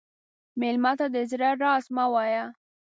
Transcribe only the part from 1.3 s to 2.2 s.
زړه راز مه